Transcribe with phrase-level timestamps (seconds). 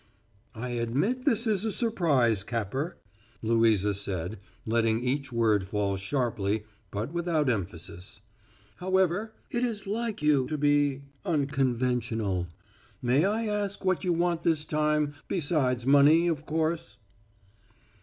[0.55, 2.97] "I admit this is a surprise, Capper,"
[3.43, 8.19] Louisa said, letting each word fall sharply, but without emphasis.
[8.77, 12.47] "However, it is like you to be unconventional.
[12.99, 16.97] May I ask what you want this time besides money, of course?"